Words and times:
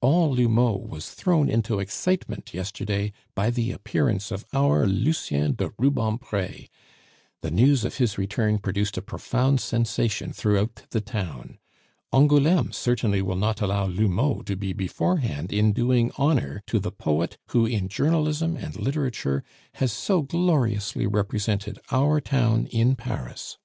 All 0.00 0.32
L'Houmeau 0.34 0.74
was 0.88 1.10
thrown 1.12 1.48
into 1.48 1.78
excitement 1.78 2.52
yesterday 2.52 3.12
by 3.36 3.48
the 3.50 3.70
appearance 3.70 4.32
of 4.32 4.44
our 4.52 4.86
Lucien 4.88 5.52
de 5.54 5.70
Rubempre. 5.78 6.66
The 7.42 7.52
news 7.52 7.84
of 7.84 7.98
his 7.98 8.18
return 8.18 8.58
produced 8.58 8.98
a 8.98 9.02
profound 9.02 9.60
sensation 9.60 10.32
throughout 10.32 10.82
the 10.90 11.00
town. 11.00 11.58
Angouleme 12.12 12.72
certainly 12.72 13.22
will 13.22 13.36
not 13.36 13.60
allow 13.60 13.84
L'Houmeau 13.86 14.42
to 14.46 14.56
be 14.56 14.72
beforehand 14.72 15.52
in 15.52 15.72
doing 15.72 16.10
honor 16.18 16.64
to 16.66 16.80
the 16.80 16.90
poet 16.90 17.38
who 17.50 17.64
in 17.64 17.86
journalism 17.88 18.56
and 18.56 18.74
literature 18.76 19.44
has 19.74 19.92
so 19.92 20.22
gloriously 20.22 21.06
represented 21.06 21.78
our 21.92 22.20
town 22.20 22.66
in 22.66 22.96
Paris. 22.96 23.58